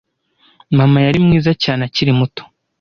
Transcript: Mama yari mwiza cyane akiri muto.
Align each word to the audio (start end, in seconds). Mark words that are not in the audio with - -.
Mama 0.77 0.99
yari 1.05 1.19
mwiza 1.25 1.51
cyane 1.63 1.81
akiri 1.87 2.11
muto. 2.19 2.43